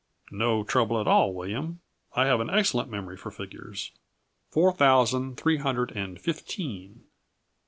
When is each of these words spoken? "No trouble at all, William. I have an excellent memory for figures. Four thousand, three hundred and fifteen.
"No 0.31 0.63
trouble 0.63 0.99
at 0.99 1.07
all, 1.07 1.31
William. 1.31 1.79
I 2.15 2.25
have 2.25 2.39
an 2.39 2.49
excellent 2.49 2.89
memory 2.89 3.15
for 3.17 3.29
figures. 3.29 3.91
Four 4.49 4.73
thousand, 4.73 5.37
three 5.37 5.57
hundred 5.57 5.91
and 5.91 6.19
fifteen. 6.19 7.03